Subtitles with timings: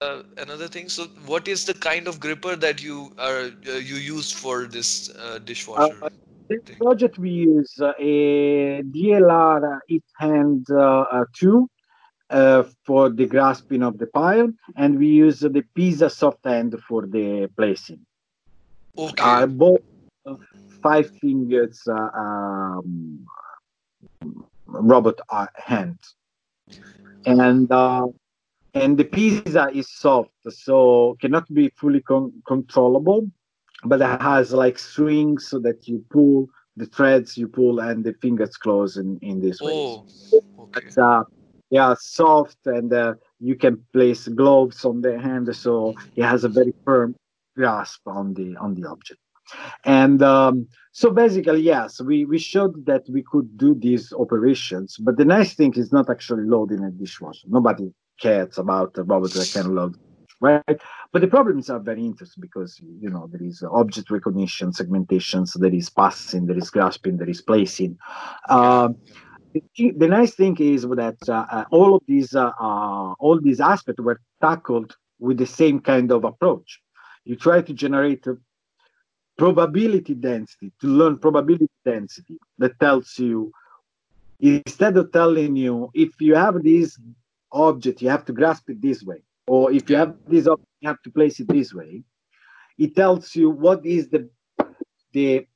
[0.00, 0.88] uh, another thing.
[0.88, 5.10] So, what is the kind of gripper that you are uh, you used for this
[5.10, 6.04] uh, dishwasher?
[6.04, 6.08] Uh,
[6.48, 9.80] this project we use uh, a DLR
[10.18, 11.68] Hand uh, 2
[12.84, 17.50] for the grasping of the pile, and we use the Pisa soft hand for the
[17.56, 18.00] placing.
[18.96, 19.46] Okay.
[19.46, 19.80] both
[20.82, 23.26] five fingers um,
[24.66, 25.20] robot
[25.56, 25.98] hand,
[27.26, 27.70] and
[28.74, 33.30] and the Pisa is soft, so cannot be fully con- controllable,
[33.84, 38.14] but it has like strings so that you pull the threads, you pull, and the
[38.22, 39.72] fingers close in in this way.
[39.72, 40.04] Oh,
[40.60, 40.80] okay.
[40.86, 41.22] It's, uh,
[41.70, 46.48] yeah, soft, and uh, you can place gloves on the hand, so it has a
[46.48, 47.14] very firm
[47.56, 49.20] grasp on the on the object.
[49.84, 54.96] And um, so basically, yes, we, we showed that we could do these operations.
[54.98, 57.46] But the nice thing is not actually loading a dishwasher.
[57.48, 59.96] Nobody cares about the robots that can load,
[60.40, 60.80] right?
[61.12, 65.74] But the problems are very interesting because you know there is object recognition, segmentations, there
[65.74, 67.98] is passing, there is grasping, there is placing.
[68.48, 68.90] Uh,
[69.76, 74.00] the, nice thing is that uh, uh, all of these uh, uh, all these aspects
[74.00, 76.80] were tackled with the same kind of approach.
[77.24, 78.24] You try to generate
[79.36, 83.52] probability density to learn probability density that tells you
[84.40, 86.98] instead of telling you if you have this
[87.52, 89.22] object, you have to grasp it this way.
[89.46, 92.02] Or if you have this object, you have to place it this way.
[92.76, 94.28] It tells you what is the
[95.12, 95.46] the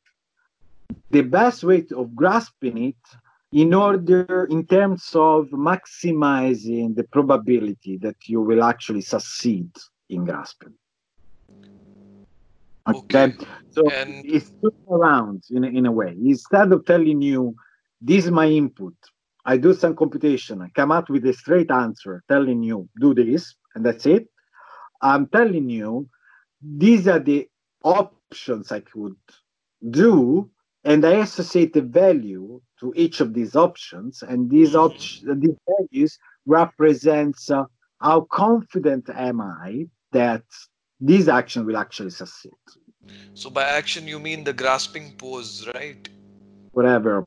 [1.11, 2.97] the best way of grasping it
[3.53, 9.70] in order in terms of maximizing the probability that you will actually succeed
[10.09, 10.75] in grasping.
[12.89, 13.47] Okay, okay.
[13.70, 14.25] so and...
[14.25, 14.51] it's
[14.91, 16.17] around in in a way.
[16.25, 17.55] Instead of telling you,
[18.01, 18.95] this is my input,
[19.45, 23.55] I do some computation, I come out with a straight answer telling you, do this,
[23.75, 24.29] and that's it.
[25.01, 26.09] I'm telling you,
[26.62, 27.48] these are the
[27.83, 29.17] options I could
[29.91, 30.48] do,
[30.85, 34.79] and I associate the value to each of these options, and these mm-hmm.
[34.79, 37.64] options, these values represents uh,
[38.01, 40.45] how confident am I that
[41.01, 42.53] this action will actually succeed.
[43.35, 46.09] So by action you mean the grasping pose, right?
[46.70, 47.24] Whatever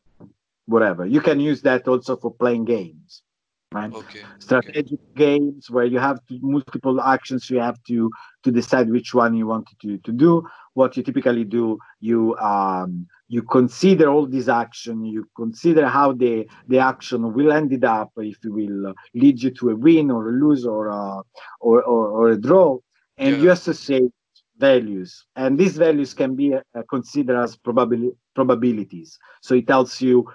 [0.65, 1.05] whatever.
[1.05, 3.23] You can use that also for playing games,
[3.71, 3.93] right?
[3.93, 4.21] Okay.
[4.39, 5.15] Strategic okay.
[5.15, 8.09] games where you have to, multiple actions, you have to
[8.43, 10.43] to decide which one you want to to do.
[10.73, 16.47] What you typically do, you um you consider all these action, you consider how the
[16.67, 20.33] the action will end up, if it will lead you to a win or a
[20.33, 21.21] lose or a,
[21.59, 22.77] or, or, or a draw,
[23.17, 23.41] and yeah.
[23.41, 24.11] you associate
[24.57, 26.59] values and these values can be uh,
[26.89, 30.25] considered as probably probabilities so it tells you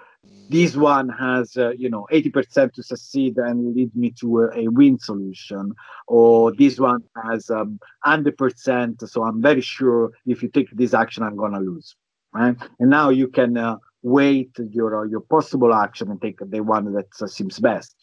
[0.49, 4.67] this one has uh, you know 80% to succeed and lead me to a, a
[4.67, 5.73] win solution.
[6.07, 11.23] Or this one has um, 100% so i'm very sure if you take this action
[11.23, 11.95] i'm gonna lose
[12.33, 12.55] right?
[12.79, 16.93] And now you can uh, weight your uh, your possible action and take the one
[16.93, 17.95] that uh, seems best.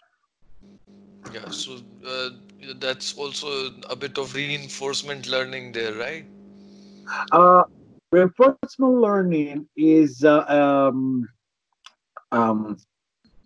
[1.32, 2.30] Yeah so uh,
[2.76, 6.24] that's also a bit of reinforcement learning there right?
[7.32, 7.64] Uh
[8.10, 11.28] reinforcement learning is uh, um,
[12.32, 12.78] um,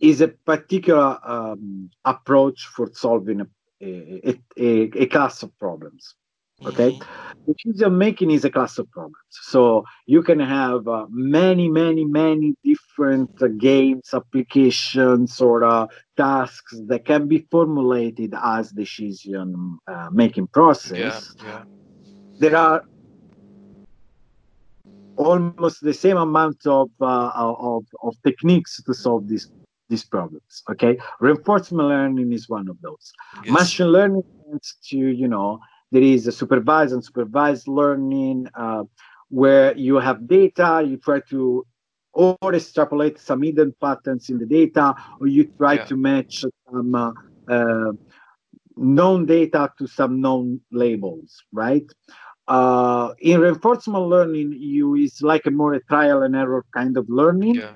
[0.00, 3.47] is a particular um, approach for solving a,
[3.81, 6.15] a, a, a, class of problems.
[6.65, 7.53] Okay, mm-hmm.
[7.53, 9.16] decision making is a class of problems.
[9.31, 16.78] So you can have uh, many, many, many different uh, games, applications, or uh, tasks
[16.87, 21.34] that can be formulated as decision uh, making process.
[21.38, 21.62] Yeah, yeah.
[22.38, 22.84] There are
[25.17, 29.50] almost the same amount of, uh, of, of techniques to solve these
[29.89, 30.62] these problems.
[30.71, 33.12] Okay, reinforcement learning is one of those.
[33.45, 33.53] Yes.
[33.53, 38.84] Machine learning tends to you know there is a supervised and supervised learning uh,
[39.28, 41.67] where you have data, you try to
[42.15, 45.84] or extrapolate some hidden patterns in the data, or you try yeah.
[45.84, 47.12] to match some uh,
[47.49, 47.93] uh,
[48.77, 51.87] known data to some known labels, right?
[52.52, 57.04] Uh, in reinforcement learning you is like a more a trial and error kind of
[57.08, 57.72] learning yeah.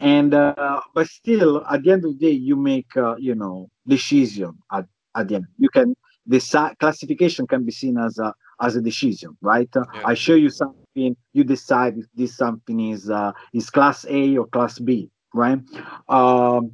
[0.00, 3.68] and uh, but still at the end of the day you make uh, you know
[3.86, 5.94] decision at, at the end you can
[6.26, 10.10] decide classification can be seen as a as a decision right yeah.
[10.10, 14.46] i show you something you decide if this something is uh, is class a or
[14.46, 15.60] class b right
[16.08, 16.72] um,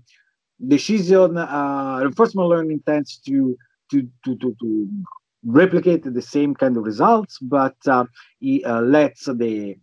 [0.75, 3.57] decision uh, reinforcement learning tends to
[3.91, 4.89] to to to, to
[5.45, 8.05] replicate the same kind of results, but uh,
[8.41, 9.77] he uh, lets the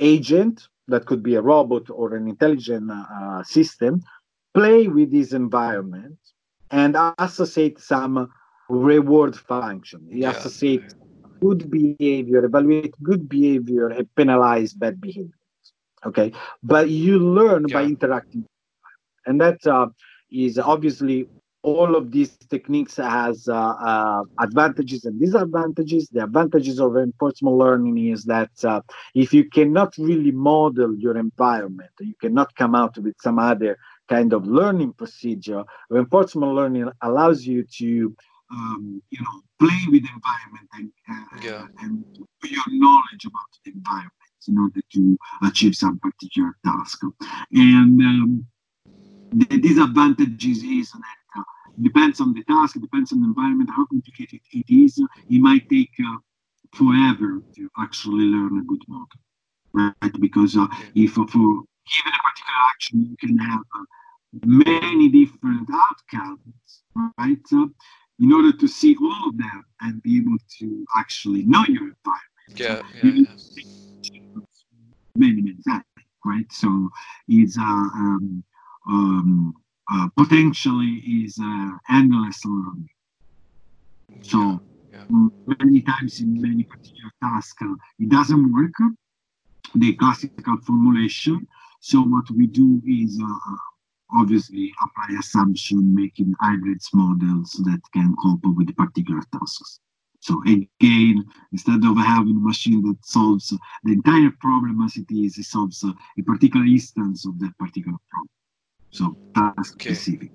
[0.00, 4.02] agent, that could be a robot or an intelligent uh, system,
[4.54, 6.18] play with this environment
[6.70, 8.28] and associate some
[8.68, 10.06] reward function.
[10.10, 10.32] He Yeah.
[10.32, 10.80] say
[11.40, 15.38] good behavior, evaluate good behavior, and penalize bad behavior.
[16.04, 16.32] Okay,
[16.62, 18.44] but you learn by interacting,
[19.26, 19.86] and that uh,
[20.30, 21.28] is obviously
[21.62, 26.08] all of these techniques has uh, uh, advantages and disadvantages.
[26.08, 28.80] The advantages of reinforcement learning is that uh,
[29.14, 33.78] if you cannot really model your environment, you cannot come out with some other
[34.08, 35.62] kind of learning procedure.
[35.88, 38.14] Reinforcement learning allows you to,
[38.50, 41.66] um, you know, play with the environment and, uh, Yeah.
[41.80, 42.04] and
[42.44, 44.12] your knowledge about the environment
[44.48, 47.02] in order to achieve some particular task.
[47.52, 48.46] And um,
[49.30, 51.21] the disadvantages is that
[51.80, 54.98] depends on the task, depends on the environment, how complicated it is.
[55.28, 56.16] It might take uh,
[56.74, 59.20] forever to actually learn a good model,
[59.74, 60.20] right?
[60.20, 63.84] Because uh, if uh, for given a particular action, you can have uh,
[64.44, 66.82] many different outcomes,
[67.18, 67.38] right?
[67.46, 67.70] So
[68.20, 72.56] in order to see all of them and be able to actually know your environment,
[72.56, 73.24] Yeah, yeah, yeah.
[75.16, 75.84] many, many times,
[76.24, 76.50] right?
[76.52, 76.88] So
[77.28, 78.44] it's uh, um,
[78.88, 79.54] um,
[79.90, 82.88] uh, potentially is uh, endless learning.
[84.22, 84.60] So
[84.92, 85.04] yeah.
[85.10, 88.72] mm, many times in many particular tasks, uh, it doesn't work.
[89.74, 91.46] The classical formulation.
[91.80, 93.54] So what we do is uh,
[94.14, 99.80] obviously apply assumption, making hybrids models that can cope with the particular tasks.
[100.20, 103.48] So again, instead of having a machine that solves
[103.82, 107.98] the entire problem as it is, it solves uh, a particular instance of that particular
[108.10, 108.28] problem.
[108.92, 109.94] So task Okay.
[109.94, 110.30] specific.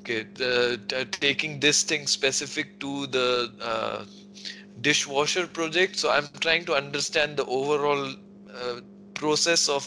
[0.00, 4.04] Okay, the, t- taking this thing specific to the uh,
[4.80, 5.96] dishwasher project.
[5.96, 8.08] So I'm trying to understand the overall
[8.54, 8.80] uh,
[9.14, 9.86] process of,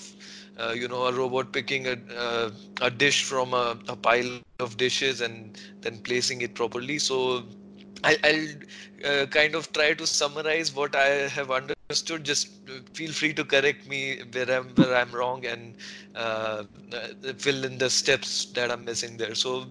[0.57, 2.51] uh, you know, a robot picking a, uh,
[2.81, 6.99] a dish from a, a pile of dishes and then placing it properly.
[6.99, 7.43] So
[8.03, 11.51] I, I'll uh, kind of try to summarize what I have
[11.89, 12.23] understood.
[12.23, 15.75] Just uh, feel free to correct me where I'm where I'm wrong and
[16.15, 19.35] uh, uh, fill in the steps that I'm missing there.
[19.35, 19.65] So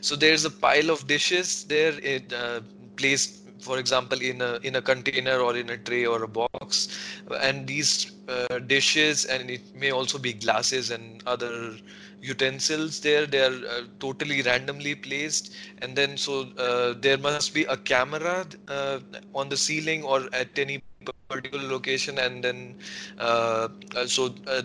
[0.00, 2.60] so there's a pile of dishes there it uh,
[2.96, 6.98] placed for example in a in a container or in a tray or a box
[7.40, 11.76] and these uh, dishes and it may also be glasses and other
[12.22, 17.64] utensils there they are uh, totally randomly placed and then so uh, there must be
[17.64, 18.98] a camera uh,
[19.34, 22.74] on the ceiling or at any particular location and then
[23.18, 24.62] uh, uh, so uh,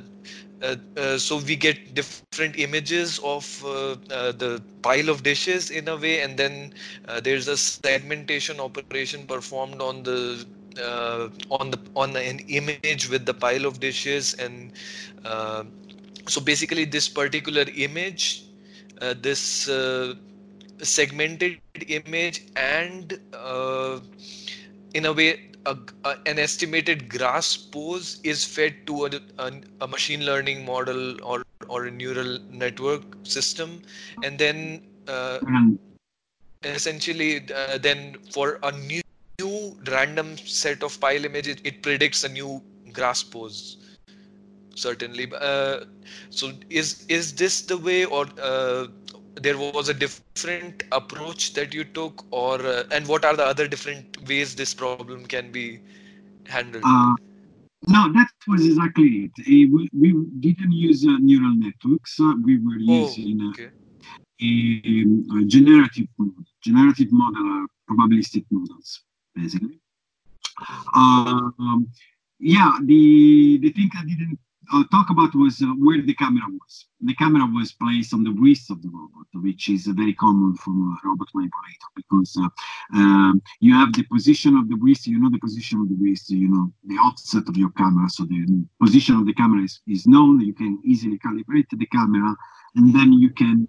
[0.62, 6.22] uh, uh, so we get different images of the pile of dishes in a way
[6.22, 6.74] and then
[7.24, 10.46] there's a segmentation operation performed on the
[11.52, 14.72] on the on an image with the pile of dishes and
[16.28, 18.44] so basically this particular image
[19.22, 19.70] this
[20.82, 24.00] segmented image and uh,
[24.94, 29.10] in a way a, a- an estimated grasp pose is fed to a,
[29.40, 29.52] a,
[29.82, 33.82] a machine learning model or or a neural network system.
[34.24, 35.80] And then uh, And
[36.64, 39.02] essentially uh, then for a new,
[39.40, 42.62] new random set of pile images it predicts a new
[42.94, 43.78] grasp pose
[44.76, 45.32] certainly.
[45.40, 45.82] Uh,
[46.30, 48.88] so is is this the way or uh,
[49.36, 53.68] there was a different approach that you took or uh, and what are the other
[53.68, 55.80] different ways this problem can be
[56.46, 57.16] handled Uh,
[57.88, 59.48] no, that was exactly it.
[59.48, 62.20] We, we didn't use neural networks.
[62.20, 63.70] We were Oh, using okay
[64.42, 66.44] a, a generative model.
[66.64, 69.04] Generative model are probabilistic models,
[69.36, 69.80] basically.
[70.96, 71.90] Um,
[72.40, 74.40] yeah, the the thing I didn't
[74.74, 76.86] uh, talk about was uh, where the camera was.
[77.02, 80.56] The camera was placed on the wrist of the robot, which is uh, very common
[80.56, 82.50] from a robot manipulator because uh,
[82.98, 86.30] um, you have the position of the wrist, you know the position of the wrist,
[86.30, 88.10] you know the offset of your camera.
[88.10, 90.42] So the position of the camera is, is known.
[90.42, 92.36] You can easily calibrate the camera,
[92.76, 93.68] and then you can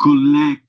[0.00, 0.62] collect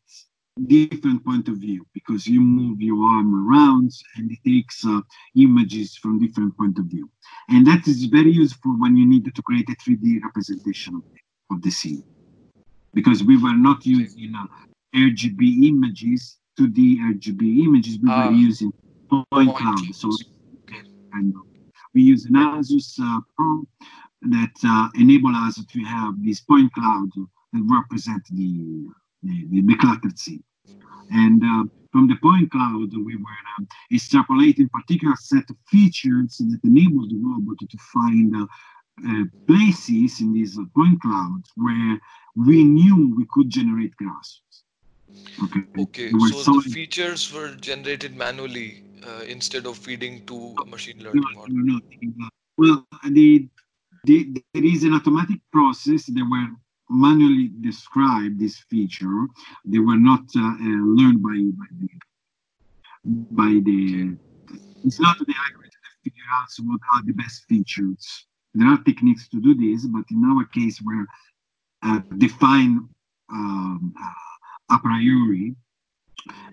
[0.65, 5.01] different point of view because you move your arm around and it takes uh,
[5.35, 7.09] images from different point of view.
[7.49, 11.01] And that is very useful when you need to create a 3d representation
[11.51, 12.03] of the, scene.
[12.93, 14.45] Because we were not using uh,
[14.95, 18.27] rgb images 2d rgb images we Ah.
[18.27, 18.71] were using
[19.09, 20.09] point, Point cloud so
[21.13, 21.33] and
[21.93, 23.63] we use an asus uh, pro
[24.21, 27.09] that uh, enable us to have this point cloud
[27.53, 28.87] that represent the
[29.23, 30.43] the, the, the cluttered scene
[31.11, 36.59] and uh, from the point cloud, we were um, extrapolating particular set of features that
[36.63, 38.45] enable the robot to find uh,
[39.07, 41.99] uh, places in this uh, point cloud where
[42.35, 44.41] we knew we could generate grasses.
[45.43, 45.61] Okay.
[45.79, 46.11] Okay.
[46.11, 46.65] So solid.
[46.65, 51.55] the features were generated manually uh, instead of feeding to a machine learning no, model.
[51.55, 52.29] No, no.
[52.57, 53.47] Well, the,
[54.03, 56.47] the, there is an automatic process that were
[56.89, 59.27] manually describe this feature.
[59.65, 61.89] They were not uh, uh, learned by, by the
[63.31, 64.17] by the.
[64.83, 68.25] It's not the algorithm that figure out what are the best features.
[68.53, 71.05] There are techniques to do this, but in our case, we're
[71.83, 72.87] uh, define
[73.31, 73.93] um,
[74.69, 75.55] a priori.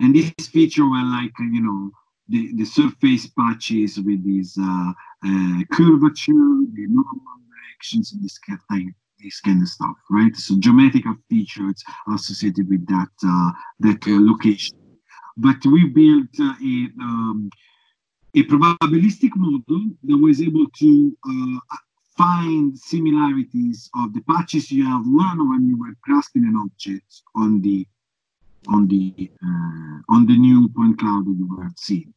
[0.01, 1.91] And this feature were like, you know,
[2.29, 4.93] the, the surface patches with this uh,
[5.27, 6.33] uh, curvature,
[6.75, 10.35] the normal directions, and this kind, of, this kind of stuff, right?
[10.37, 13.51] So geometrical features associated with that uh,
[13.81, 14.77] that uh, location.
[15.37, 17.51] But we built uh, a um,
[18.35, 21.77] a probabilistic model that was able to uh,
[22.17, 27.61] find similarities of the patches you have learned when you were grasping an object on
[27.63, 27.87] the
[28.69, 32.13] on the uh, on the new point cloud that you were seeing.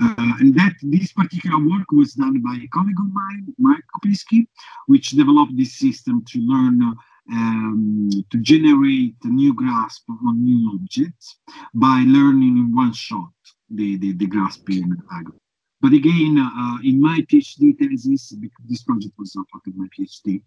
[0.00, 4.46] Uh, and that this particular work was done by a colleague of mine, Mark Kopicki,
[4.86, 6.94] which developed this system to learn
[7.30, 11.38] um, to generate a new grasp on new objects
[11.74, 13.30] by learning in one shot
[13.70, 15.38] the, the, the grasping algorithm.
[15.80, 19.86] But again, uh, in my PhD thesis, because this project was not part of my
[19.98, 20.40] PhD,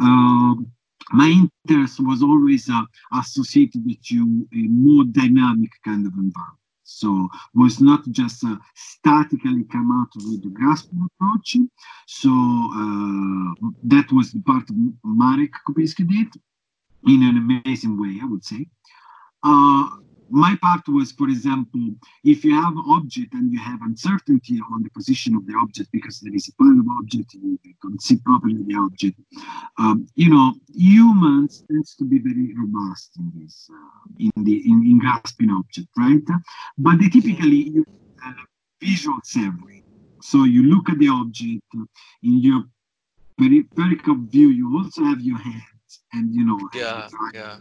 [0.00, 0.54] uh,
[1.12, 2.82] my interest was always uh,
[3.14, 6.59] associated to a more dynamic kind of environment.
[6.92, 11.56] So was not just uh, statically come out with the grasp approach.
[12.06, 16.28] So uh, that was the part of Marek Kopicki did
[17.06, 18.66] in an amazing way, I would say.
[19.42, 19.88] Uh,
[20.30, 21.80] my part was, for example,
[22.24, 25.90] if you have an object and you have uncertainty on the position of the object
[25.92, 29.18] because there is a pile of object, you can't see properly the object.
[29.78, 34.84] Um, you know, humans tends to be very robust in this, uh, in the in,
[34.84, 36.22] in, grasping object, right?
[36.78, 37.86] But they typically use
[38.24, 38.32] uh,
[38.80, 39.82] visual survey.
[40.22, 41.64] So you look at the object
[42.22, 42.64] in your
[43.36, 44.50] peripheral view.
[44.50, 46.60] You also have your hands, and you know.
[46.74, 47.56] Yeah, yeah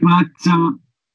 [0.00, 0.70] but uh,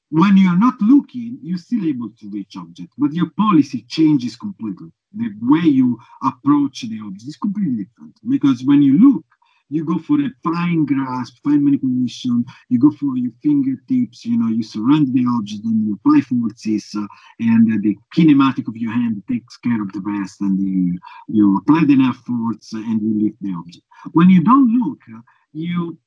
[0.10, 4.92] when you're not looking, you're still able to reach object, but your policy changes completely.
[5.16, 9.26] The way you approach the object is completely different because when you look,
[9.70, 14.48] you go for a fine grasp, fine manipulation, you go for your fingertips, you know,
[14.48, 17.06] you surround the object and you apply forces, uh,
[17.40, 21.58] and uh, the kinematic of your hand takes care of the rest, and you, you
[21.58, 23.86] apply enough force and you lift the object.
[24.14, 25.20] When you don't look, uh,
[25.52, 25.98] you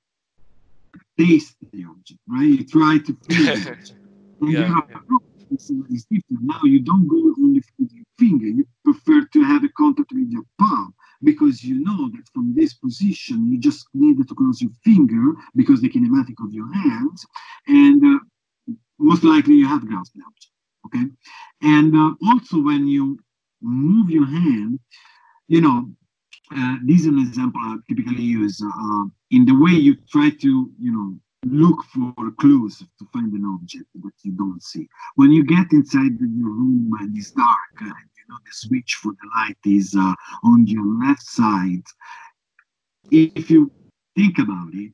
[1.20, 2.48] taste the object, right?
[2.58, 3.92] You try to feel object.
[4.40, 6.42] And yeah, your approach is, is different.
[6.42, 8.46] Now you don't go only with your finger.
[8.46, 12.74] You prefer to have a contact with your palm because you know that from this
[12.74, 17.26] position you just need to close your finger because the kinematic of your hands,
[17.66, 18.18] and uh,
[18.98, 20.54] most likely you have grasped the object.
[20.86, 21.06] Okay,
[21.62, 23.18] and uh, also when you
[23.60, 24.80] move your hand,
[25.48, 25.90] you know
[26.56, 30.70] uh, this is an example I typically use uh, in the way you try to,
[30.80, 34.88] you know, look for clues to find an object that you don't see.
[35.14, 39.12] When you get inside your room and it's dark and you know the switch for
[39.12, 40.14] the light is uh,
[40.44, 41.84] on your left side,
[43.10, 43.70] if you
[44.16, 44.92] think about it,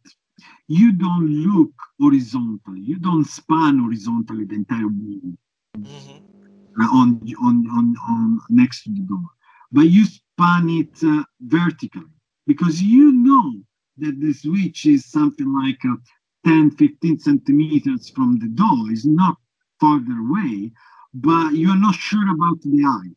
[0.68, 2.80] you don't look horizontally.
[2.80, 5.38] You don't span horizontally the entire room
[5.78, 6.82] mm-hmm.
[6.82, 9.24] on, on, on, on next to the door,
[9.72, 10.04] but you
[10.36, 12.02] span it uh, vertically
[12.46, 13.54] because you know
[13.98, 15.96] that the switch is something like uh,
[16.44, 19.36] 10, 15 centimeters from the door, is not
[19.80, 20.70] farther away,
[21.14, 23.16] but you are not sure about the height.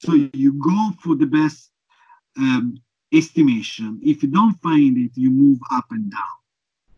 [0.00, 1.70] So you go for the best
[2.36, 2.76] um,
[3.14, 3.98] estimation.
[4.04, 6.38] If you don't find it, you move up and down,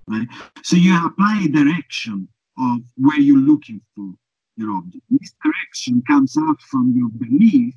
[0.08, 0.28] right?
[0.64, 4.12] So you apply a direction of where you're looking for
[4.56, 5.04] your object.
[5.08, 7.74] This direction comes out from your belief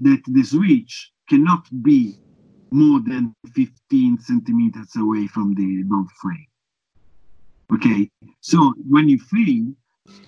[0.00, 2.14] that the switch cannot be
[2.70, 6.46] more than 15 centimeters away from the door frame.
[7.72, 9.72] Okay, so when you fail,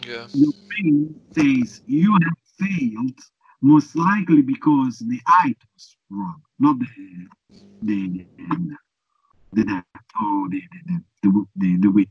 [0.07, 0.27] yeah.
[0.35, 3.19] your brain says you have failed
[3.63, 6.87] most likely because the height was wrong, not the
[7.83, 8.77] the the,
[9.53, 9.87] the depth
[10.23, 12.11] or the the, the, the, the width,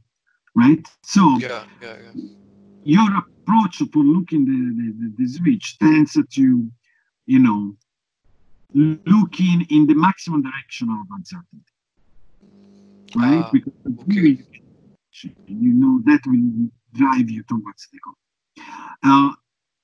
[0.56, 0.86] right?
[1.04, 2.22] So yeah, yeah, yeah.
[2.84, 6.72] your approach for looking the, the, the switch tends to,
[7.26, 7.76] you know,
[8.74, 11.74] looking in the maximum direction of uncertainty.
[13.16, 13.44] Right?
[13.44, 14.44] Uh, because okay.
[15.48, 18.66] you know that will drive you towards the goal.
[19.04, 19.34] Uh,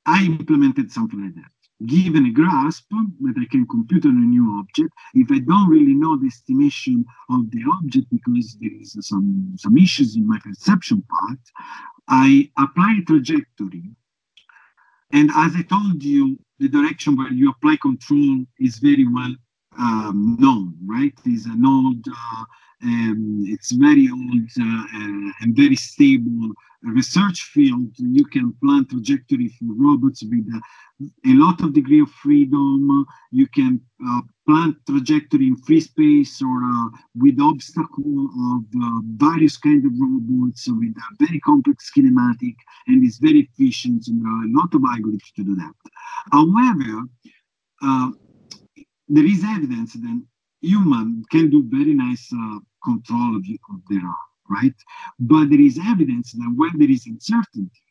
[0.05, 1.51] I implemented something like that.
[1.85, 5.93] given a grasp that I can compute on a new object, if I don't really
[5.93, 11.03] know the estimation of the object because there is some, some issues in my perception
[11.09, 11.39] part,
[12.07, 13.91] I apply a trajectory.
[15.11, 19.35] And as I told you, the direction where you apply control is very well
[19.77, 21.13] um, known, right?
[21.25, 22.43] It's an old, uh,
[22.83, 26.51] um, it's very old uh, uh, and very stable
[26.93, 27.89] research field.
[27.97, 30.61] You can plan trajectory for robots with a,
[31.25, 33.05] lot of degree of freedom.
[33.31, 39.57] You can uh, plan trajectory in free space or uh, with obstacle of uh, various
[39.57, 42.55] kind of robots with a very complex kinematic
[42.87, 45.73] and it's very efficient and there are a lot of algorithms to do that.
[46.31, 47.03] However,
[49.07, 50.21] there is evidence that
[50.61, 54.15] human can do very nice uh, control of, of their arm,
[54.49, 54.73] right?
[55.19, 57.81] But there is evidence that when there is uncertainty,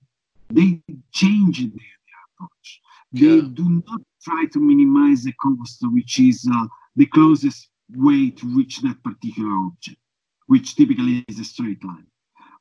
[0.51, 0.81] they
[1.13, 2.81] change their, their approach.
[3.13, 3.49] They yeah.
[3.53, 8.81] do not try to minimize the cost, which is uh, the closest way to reach
[8.83, 9.99] that particular object,
[10.47, 12.07] which typically is a straight line.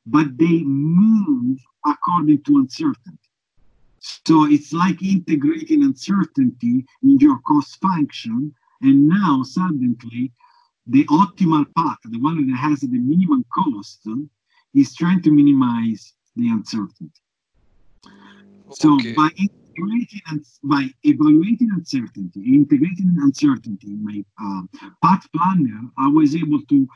[0.06, 3.18] But they move according to uncertainty.
[4.26, 8.54] So it's like integrating uncertainty in your cost function.
[8.82, 10.30] And now suddenly
[10.86, 14.06] the optimal path, the one that has the minimum cost,
[14.74, 17.10] is trying to minimize the uncertainty.
[18.70, 19.14] So okay.
[19.14, 24.62] by integrating and by evaluating uncertainty, integrating uncertainty in my uh,
[25.02, 26.88] path planner, I was able to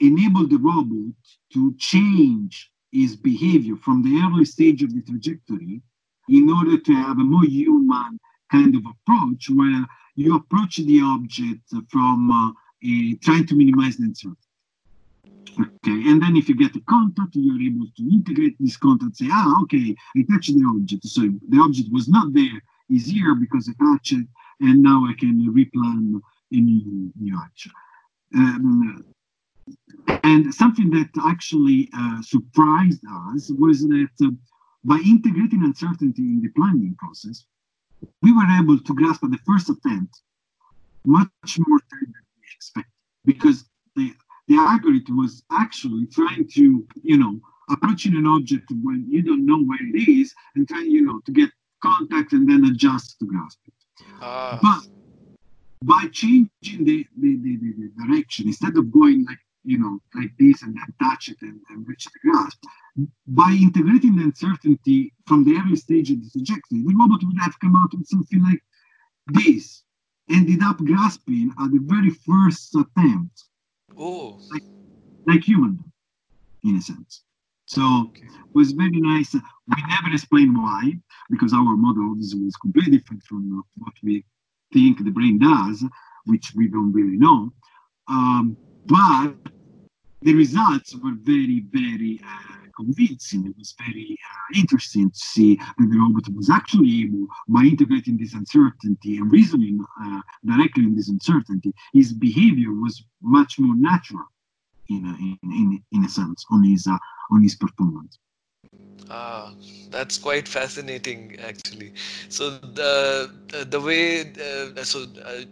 [0.00, 1.14] enable the robot
[1.52, 5.82] to change its behavior from the early stage of the trajectory
[6.28, 8.18] in order to have a more human
[8.50, 9.84] kind of approach where
[10.14, 12.52] you approach the object from uh,
[13.22, 14.42] trying to minimize the uncertainty.
[15.60, 19.26] Okay, and then if you get a contact, you're able to integrate this contact, say,
[19.30, 21.04] ah, okay, I touched the object.
[21.06, 24.26] So the object was not there, is here because I touched it,
[24.60, 26.20] and now I can replan
[26.52, 27.72] a new, new action.
[28.34, 29.04] Um,
[30.22, 33.02] and something that actually uh, surprised
[33.34, 34.30] us was that uh,
[34.84, 37.44] by integrating uncertainty in the planning process,
[38.22, 40.22] we were able to grasp at the first attempt
[41.04, 41.80] much more
[42.70, 43.64] time than we expected because
[43.96, 44.14] the,
[44.48, 49.62] the algorithm was actually trying to, you know, approaching an object when you don't know
[49.62, 51.50] where it is and trying, you know, to get
[51.82, 54.04] contact and then adjust to grasp it.
[54.20, 54.58] Uh.
[54.62, 54.88] But
[55.84, 56.50] by changing
[56.84, 60.94] the, the, the, the, direction, instead of going like you know, like this and then
[61.00, 62.58] touch it and, and reach the grasp.
[63.26, 67.58] By integrating the uncertainty from the early stage of the trajectory, the robot would have
[67.60, 68.62] come out with something like
[69.26, 69.84] this,
[70.30, 73.44] ended up grasping at the very first attempt.
[73.96, 74.38] Oh.
[74.52, 74.62] Like,
[75.26, 75.82] like human,
[76.64, 77.22] in a sense.
[77.66, 78.22] So okay.
[78.24, 79.34] it was very nice.
[79.34, 80.94] We never explained why,
[81.30, 84.24] because our model is completely different from what we
[84.72, 85.84] think the brain does,
[86.24, 87.52] which we don't really know.
[88.08, 89.34] Um, but
[90.22, 93.40] the results were very, very uh, convincing.
[93.50, 97.24] It was very uh, interesting to see that the robot was actually able,
[97.56, 102.94] by integrating this uncertainty and reasoning uh, directly in this uncertainty, his behavior was
[103.38, 104.26] much more natural
[104.94, 106.98] in a, in, in, in a sense on his, uh,
[107.34, 108.14] on his performance.
[109.10, 109.54] Ah,
[109.90, 111.90] that's quite fascinating, actually.
[112.28, 112.42] So
[112.78, 115.44] the the, the way uh, so uh,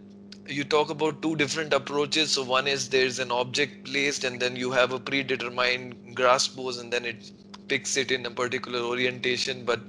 [0.49, 2.31] you talk about two different approaches.
[2.31, 6.77] So one is there's an object placed and then you have a predetermined grasp pose
[6.77, 7.31] and then it
[7.67, 9.65] picks it in a particular orientation.
[9.65, 9.81] But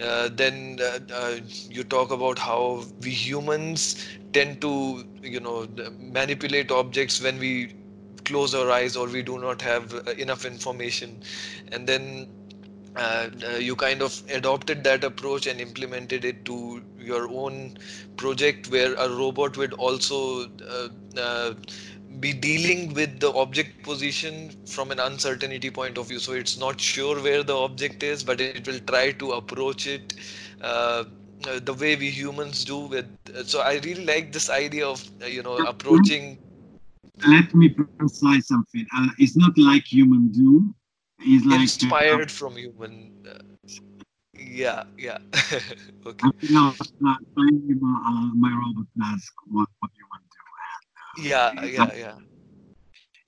[0.00, 1.36] uh, then uh, uh,
[1.70, 5.66] you talk about how we humans tend to you know
[5.98, 7.74] manipulate objects when we
[8.24, 11.22] close our eyes or we do not have uh, enough information.
[11.72, 12.28] And then
[12.96, 17.76] uh, uh, you kind of adopted that approach and implemented it to your own
[18.16, 20.88] project where a robot would also uh,
[21.18, 21.54] uh,
[22.20, 26.18] be dealing with the object position from an uncertainty point of view.
[26.18, 30.14] So it's not sure where the object is but it will try to approach it
[30.60, 31.04] uh,
[31.48, 33.06] uh the way we humans do with
[33.44, 36.38] so i really like this idea of you know approaching.
[37.26, 38.86] Let me precise something.
[39.18, 40.74] It's not like human do.
[41.20, 43.12] It's like inspired uh, from human.
[44.38, 45.18] Uh, yeah, yeah.
[46.06, 46.28] okay.
[46.50, 51.22] No, not uh, my robot does what what you want to.
[51.22, 52.18] Yeah, yeah, yeah.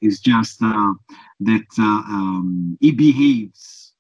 [0.01, 0.95] It's just uh,
[1.40, 3.95] that uh, um, he behaves,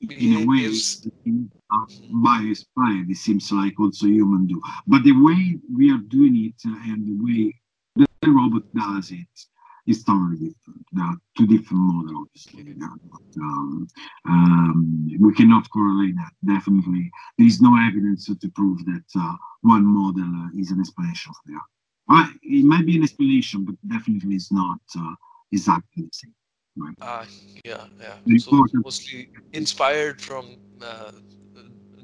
[0.00, 1.86] in a way uh,
[2.22, 3.10] by inspired.
[3.10, 7.06] It seems like also human do, but the way we are doing it uh, and
[7.06, 7.54] the way
[7.96, 9.55] the robot does it
[9.86, 10.84] is totally different.
[10.92, 12.74] There are two different models, obviously.
[12.78, 13.88] But, um,
[14.28, 16.32] um, we cannot correlate that.
[16.46, 21.32] Definitely, there is no evidence to prove that uh, one model uh, is an explanation
[21.32, 21.70] for the other.
[22.08, 25.14] Uh, it might be an explanation, but definitely it's not uh,
[25.52, 26.34] exactly the same.
[26.76, 26.94] Right.
[27.00, 27.24] Ah,
[27.64, 28.38] yeah, yeah.
[28.38, 31.12] So mostly inspired from uh,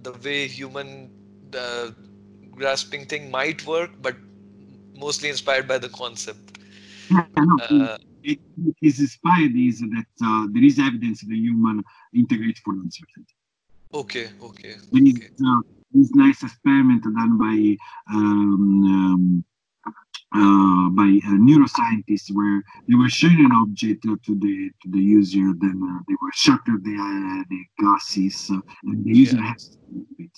[0.02, 1.10] the way human
[1.56, 1.90] uh,
[2.50, 4.16] grasping thing might work, but
[4.96, 6.58] mostly inspired by the concept.
[7.12, 11.82] Yeah, no, uh, it, it is inspired is that uh, there is evidence that human
[12.14, 13.34] integrate for uncertainty.
[13.92, 14.74] Okay, okay.
[14.92, 15.28] There is, okay.
[15.46, 15.60] Uh,
[15.92, 17.76] this nice experiment done by
[18.14, 19.44] um, um,
[20.34, 24.98] uh, by uh, neuroscientists where they were showing an object uh, to the to the
[24.98, 29.52] user, then uh, they were shutter the uh, the glasses, uh, and the user yeah.
[29.52, 30.30] has to it.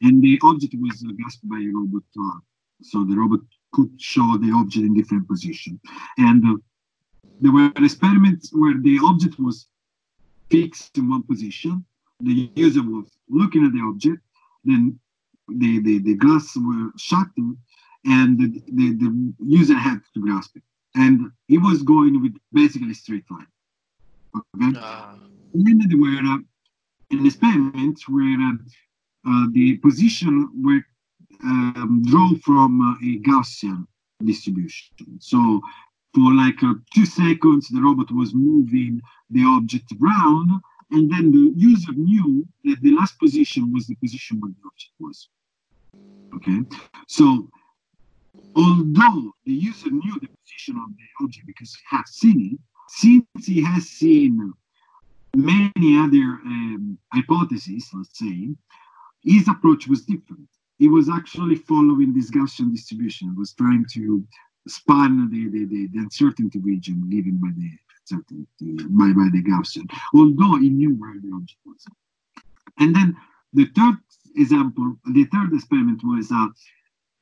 [0.00, 2.04] And the object was grasped by a robot,
[2.80, 3.40] so the robot
[3.72, 5.80] could show the object in different position.
[6.18, 6.60] And
[7.40, 9.66] there were experiments where the object was
[10.50, 11.84] fixed in one position,
[12.20, 14.22] the user was looking at the object,
[14.64, 14.98] then
[15.48, 17.56] the, the, the glass were shutting
[18.04, 20.62] and the, the, the, user had to grasp it.
[20.94, 23.46] And he was going with basically straight line.
[24.36, 24.78] Okay.
[24.78, 25.14] Uh.
[25.54, 26.38] And then there were uh,
[27.10, 28.52] an experiment where uh,
[29.28, 30.80] uh, the position were
[31.42, 33.86] um, drawn from uh, a Gaussian
[34.24, 34.94] distribution.
[35.18, 35.60] So
[36.14, 39.00] for like uh, two seconds, the robot was moving
[39.30, 40.50] the object around,
[40.90, 44.92] and then the user knew that the last position was the position where the object
[45.00, 45.28] was.
[46.34, 46.60] Okay,
[47.08, 47.48] so
[48.56, 53.46] although the user knew the position of the object because he had seen it, since
[53.46, 54.52] he has seen
[55.34, 58.50] many other um, hypotheses, let's say,
[59.24, 60.48] his approach was different.
[60.82, 64.26] He was actually following this Gaussian distribution, was trying to
[64.66, 68.46] span the, the, the, the uncertainty region given by the uncertainty
[68.90, 71.84] by, by the Gaussian, although he knew where the object was.
[72.80, 73.16] And then
[73.52, 73.94] the third
[74.34, 76.48] example, the third experiment was uh,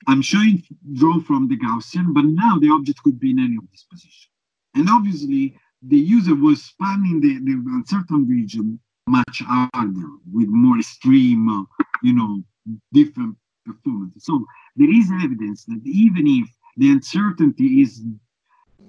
[0.07, 0.63] I'm showing
[0.95, 4.31] draw from the Gaussian, but now the object could be in any of these positions.
[4.75, 11.47] And obviously, the user was spanning the, the uncertain region much harder with more extreme,
[11.51, 11.65] uh,
[12.03, 12.43] you know,
[12.95, 14.25] different performance.
[14.25, 14.45] So
[14.77, 18.03] there is evidence that even if the uncertainty is,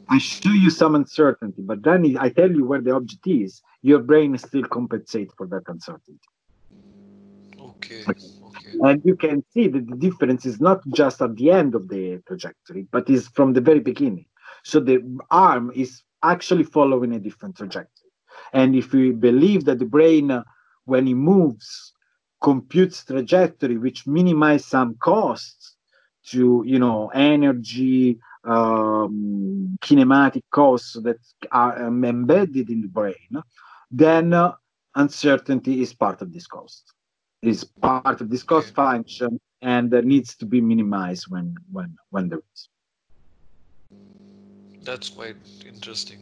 [0.09, 3.99] I show you some uncertainty, but then I tell you where the object is, your
[3.99, 6.19] brain still compensates for that uncertainty.
[7.59, 8.03] Okay.
[8.07, 8.27] okay.
[8.81, 12.21] And you can see that the difference is not just at the end of the
[12.27, 14.25] trajectory, but is from the very beginning.
[14.63, 18.09] So the arm is actually following a different trajectory.
[18.53, 20.43] And if we believe that the brain, uh,
[20.85, 21.93] when it moves,
[22.41, 25.75] computes trajectory, which minimize some costs
[26.27, 31.17] to, you know, energy, um, kinematic costs that
[31.51, 33.41] are um, embedded in the brain,
[33.91, 34.53] then uh,
[34.95, 36.93] uncertainty is part of this cost
[37.41, 42.41] is part of this cost function and needs to be minimized when when when there
[42.53, 42.69] is
[44.83, 46.19] that's quite interesting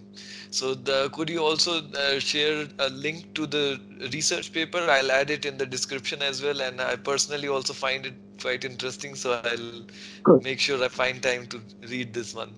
[0.51, 3.79] so the, could you also uh, share a link to the
[4.13, 8.05] research paper i'll add it in the description as well and i personally also find
[8.05, 9.81] it quite interesting so i'll
[10.23, 10.39] cool.
[10.41, 12.53] make sure i find time to read this one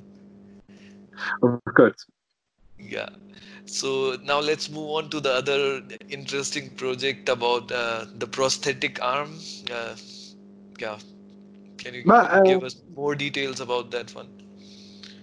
[1.44, 2.06] of course
[2.80, 3.10] yeah
[3.66, 9.38] so now let's move on to the other interesting project about uh, the prosthetic arm.
[9.72, 9.96] Uh,
[10.80, 10.98] yeah,
[11.78, 14.40] can you but, uh, give us more details about that one?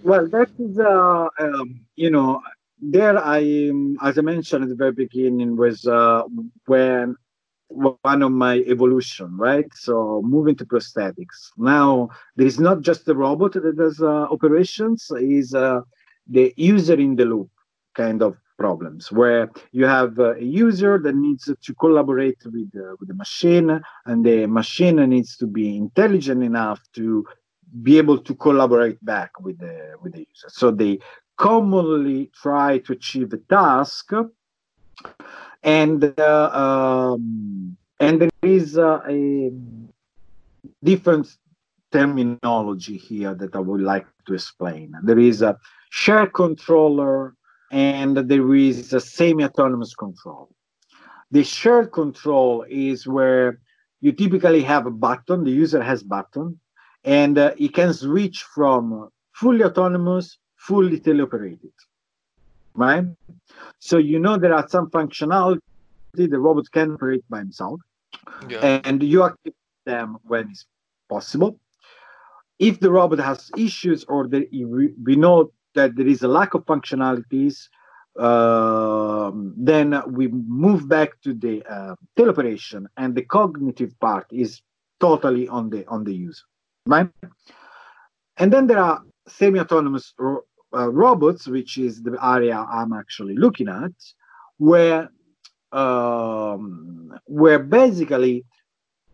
[0.03, 2.41] Well, that is, uh, um, you know,
[2.81, 6.23] there I, as I mentioned at the very beginning, was uh,
[6.65, 7.15] when
[7.67, 9.67] one of my evolution, right?
[9.73, 11.51] So moving to prosthetics.
[11.57, 15.81] Now there is not just the robot that does uh, operations; is uh,
[16.27, 17.49] the user in the loop
[17.95, 23.13] kind of problems where you have a user that needs to collaborate with, with the
[23.13, 27.25] machine and the machine needs to be intelligent enough to
[27.83, 30.99] be able to collaborate back with the with the user so they
[31.37, 34.11] commonly try to achieve a task
[35.63, 39.51] and uh, um, and there is uh, a
[40.83, 41.27] different
[41.91, 44.93] terminology here that I would like to explain.
[45.03, 45.57] There is a
[45.89, 47.35] share controller
[47.71, 50.49] and there is a semi-autonomous control.
[51.31, 53.59] The shared control is where
[54.01, 56.59] you typically have a button, the user has button,
[57.03, 61.71] and uh, it can switch from fully autonomous, fully teleoperated,
[62.73, 63.05] right?
[63.79, 65.61] So you know there are some functionality
[66.13, 67.79] the robot can operate by himself,
[68.47, 68.81] yeah.
[68.83, 70.65] and you activate them when it's
[71.07, 71.59] possible.
[72.57, 74.47] If the robot has issues or the,
[75.03, 77.69] we know that there is a lack of functionalities,
[78.17, 84.61] uh, then we move back to the uh, teleoperation, and the cognitive part is
[84.99, 86.43] totally on the on the user,
[86.89, 87.09] right?
[88.37, 93.69] And then there are semi-autonomous ro- uh, robots, which is the area I'm actually looking
[93.69, 93.91] at,
[94.57, 95.09] where
[95.71, 98.45] um, where basically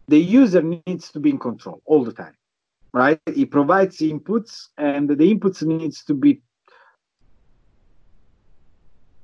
[0.07, 2.35] the user needs to be in control all the time,
[2.93, 3.19] right?
[3.33, 6.41] He provides inputs, and the inputs needs to be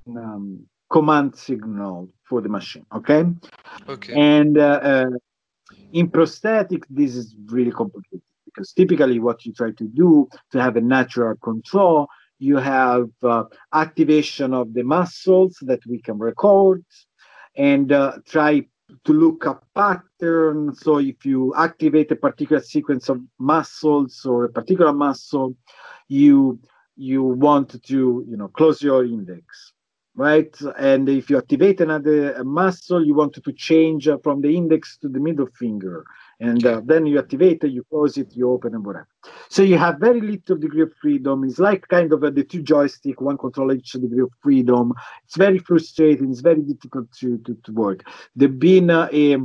[0.07, 2.85] um, command signal for the machine.
[2.93, 3.23] Okay.
[3.87, 4.13] Okay.
[4.13, 5.05] And uh, uh,
[5.93, 8.21] in prosthetic, this is really complicated
[8.53, 12.07] because typically what you try to do to have a natural control,
[12.39, 16.83] you have uh, activation of the muscles that we can record
[17.55, 18.65] and uh, try
[19.05, 20.73] to look a pattern.
[20.75, 25.55] So if you activate a particular sequence of muscles or a particular muscle,
[26.07, 26.59] you
[26.97, 29.73] you want to you know close your index
[30.15, 30.55] right?
[30.77, 35.19] And if you activate another muscle, you want to change from the index to the
[35.19, 36.03] middle finger.
[36.41, 39.07] And uh, then you activate it, you close it, you open and whatever.
[39.47, 41.43] So you have very little degree of freedom.
[41.43, 44.91] It's like kind of the two joystick, one control each degree of freedom.
[45.23, 46.31] It's very frustrating.
[46.31, 48.07] It's very difficult to, to, to work.
[48.35, 49.37] There's been uh, a,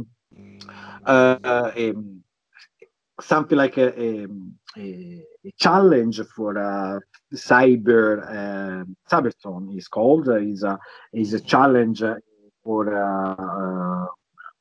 [1.05, 1.93] uh, a,
[3.21, 4.27] something like a, a,
[4.79, 7.01] a challenge for uh,
[7.35, 10.79] cyber uh, Cybathlon is called uh, is a
[11.13, 12.03] is a challenge
[12.65, 14.07] for uh,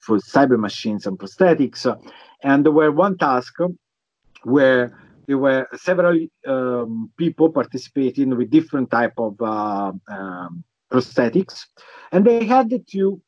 [0.05, 1.81] for cyber machines and prosthetics
[2.43, 3.53] and there were one task
[4.43, 4.83] where
[5.27, 6.15] there were several
[6.45, 11.65] um, people participating with different type of uh, um, prosthetics
[12.11, 13.21] and they had to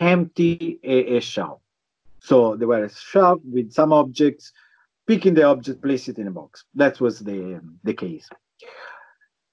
[0.00, 1.62] empty a, a shell
[2.20, 4.52] so there were a shelf with some objects
[5.08, 6.64] picking the object, place it in a box.
[6.74, 8.28] That was the, the case.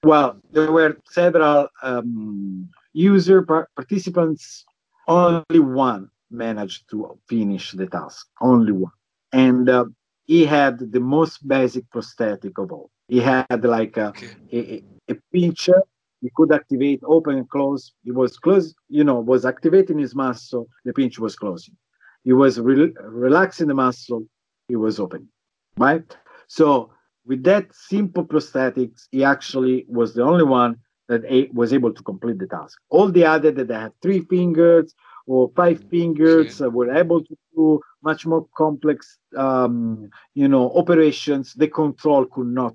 [0.04, 4.64] Well, there were several um, user par- participants.
[5.08, 8.26] Only one managed to finish the task.
[8.40, 8.92] Only one,
[9.32, 9.86] and uh,
[10.24, 12.90] he had the most basic prosthetic of all.
[13.08, 14.30] He had like a, okay.
[14.52, 15.82] a, a pincher.
[16.22, 17.92] He could activate, open and close.
[18.02, 20.66] He was close, you know, was activating his muscle.
[20.84, 21.76] The pinch was closing.
[22.24, 24.24] He was re- relaxing the muscle.
[24.66, 25.28] He was opening
[25.76, 26.16] right?
[26.48, 26.90] So
[27.26, 30.76] with that simple prosthetics, he actually was the only one
[31.08, 32.78] that was able to complete the task.
[32.88, 34.94] All the other that had three fingers
[35.26, 41.54] or five fingers uh, were able to do much more complex, um, you know, operations.
[41.54, 42.74] The control could not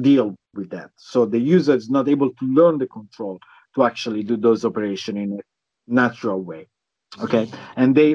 [0.00, 0.90] deal with that.
[0.96, 3.38] So the user is not able to learn the control
[3.74, 5.42] to actually do those operations in a
[5.86, 6.68] natural way.
[7.22, 8.14] Okay, and they,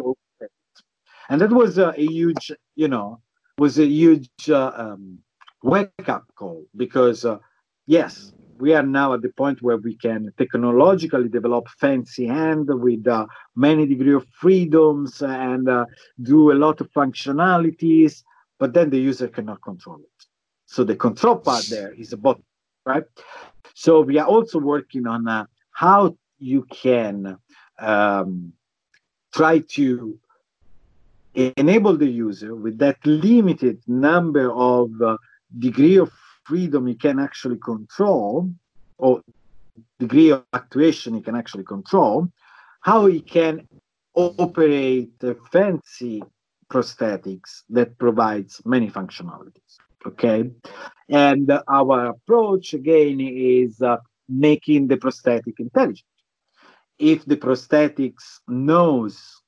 [1.29, 3.21] and that was a, a huge, you know,
[3.59, 5.19] was a huge uh, um,
[5.63, 7.37] wake up call because, uh,
[7.85, 13.07] yes, we are now at the point where we can technologically develop fancy hand with
[13.07, 15.85] uh, many degree of freedoms and uh,
[16.21, 18.23] do a lot of functionalities,
[18.59, 20.25] but then the user cannot control it.
[20.65, 22.43] So the control part there is a bottom,
[22.85, 23.03] right?
[23.73, 27.37] So we are also working on uh, how you can
[27.79, 28.53] um,
[29.33, 30.19] try to
[31.35, 35.17] enable the user with that limited number of uh,
[35.59, 36.11] degree of
[36.47, 38.49] freedom you can actually control
[38.97, 39.21] or
[39.99, 42.27] degree of actuation you can actually control
[42.81, 43.67] how he can
[44.15, 45.13] operate
[45.51, 46.23] fancy
[46.71, 49.73] prosthetics that provides many functionalities
[50.07, 50.49] okay?
[51.09, 56.07] And our approach again is uh, making the prosthetic intelligent.
[56.99, 59.41] If the prosthetics knows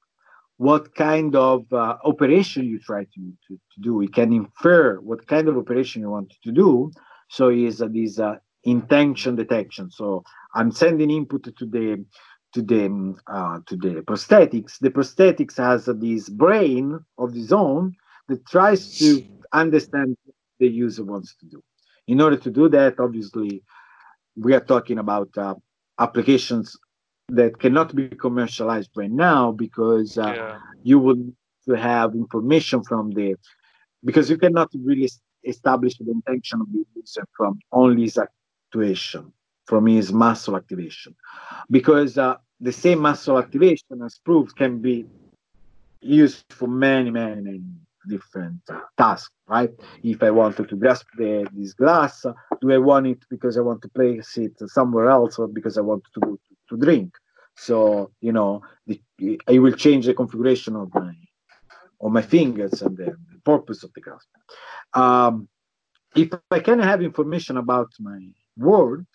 [0.59, 3.95] what kind of uh, operation you try to, to, to, do.
[3.95, 6.91] We can infer what kind of operation you want to do.
[7.29, 9.89] So is uh, this uh, intention detection.
[9.89, 10.21] So
[10.53, 12.05] I'm sending input to the
[12.51, 14.79] to the um, uh, to the prosthetics.
[14.79, 17.95] The prosthetics has this brain of its own
[18.27, 21.63] that tries to understand what the user wants to do.
[22.07, 23.63] In order to do that, obviously,
[24.35, 25.55] we are talking about uh,
[25.99, 26.75] applications
[27.29, 30.59] that cannot be commercialized right now because uh, yeah.
[30.83, 31.33] you would
[31.77, 33.35] have information from the
[34.03, 35.09] because you cannot really
[35.43, 39.31] establish the intention of the user from only his actuation
[39.65, 41.15] from his muscle activation
[41.69, 45.05] because uh, the same muscle activation as proved can be
[46.01, 47.61] used for many many many
[48.07, 49.71] different uh, tasks right
[50.03, 52.25] if i wanted to grasp the, this glass
[52.61, 55.81] do i want it because i want to place it somewhere else or because i
[55.81, 56.39] want to,
[56.69, 57.11] to, drink
[57.55, 59.01] so you know, the,
[59.47, 61.13] I will change the configuration of my
[62.01, 64.29] of my fingers and the purpose of the grasp.
[64.93, 65.49] Um,
[66.15, 69.05] if I can have information about my world.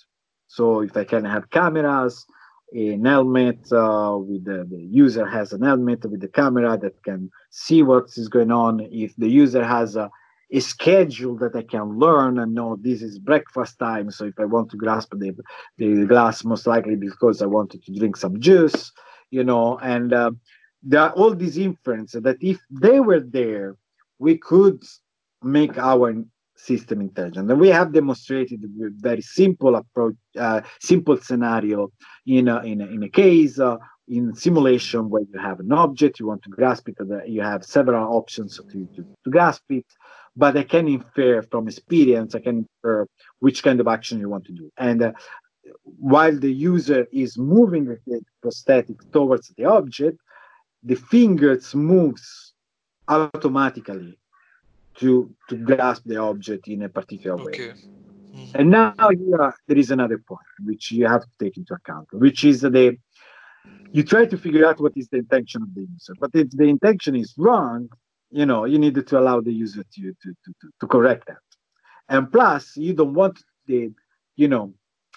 [0.47, 2.27] So if I can have cameras,
[2.73, 7.31] an helmet uh, with the, the user has an helmet with the camera that can
[7.51, 8.81] see what is going on.
[8.81, 10.11] If the user has a,
[10.55, 14.11] a schedule that I can learn and know this is breakfast time.
[14.13, 15.35] So if I want to grasp the,
[15.79, 18.93] the glass, most likely because I wanted to drink some juice,
[19.31, 20.31] you know, and uh,
[20.81, 23.77] there are all these inferences that if they were there,
[24.21, 24.81] we could
[25.43, 26.15] make our
[26.55, 27.51] system intelligent.
[27.51, 31.91] And we have demonstrated a very simple approach, uh, simple scenario
[32.27, 36.21] in a, in a, in a case uh, in simulation where you have an object,
[36.21, 39.87] you want to grasp it, you have several options to, to, to grasp it,
[40.37, 43.07] but I can infer from experience, I can infer
[43.39, 44.71] which kind of action you want to do.
[44.77, 45.13] And uh,
[45.85, 50.19] while the user is moving the prosthetic towards the object,
[50.83, 52.53] the fingers moves
[53.09, 54.19] automatically
[54.97, 57.53] to to grasp the object in a particular way.
[57.53, 57.73] Okay.
[58.35, 58.57] Mm-hmm.
[58.57, 62.45] And now here there is another point which you have to take into account, which
[62.45, 62.97] is the
[63.93, 66.15] you try to figure out what is the intention of the user.
[66.19, 67.89] But if the intention is wrong,
[68.35, 71.45] you know, you need to allow the user to to, to, to correct that.
[72.09, 73.93] And plus, you don't want the,
[74.37, 74.75] you know,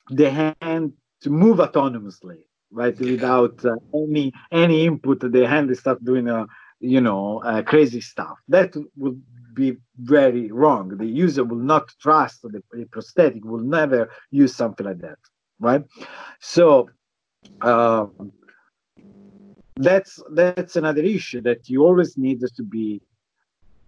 [0.10, 0.30] the
[0.62, 2.98] hand to move autonomously, right?
[3.00, 6.46] Without uh, any any input, the hand is start doing a,
[6.80, 8.38] you know, uh, crazy stuff.
[8.48, 9.22] That would
[9.54, 10.96] be very wrong.
[10.96, 15.18] The user will not trust the, the prosthetic, will never use something like that,
[15.60, 15.84] right?
[16.40, 16.90] So
[17.62, 18.32] um,
[19.80, 23.02] that's that's another issue that you always need to be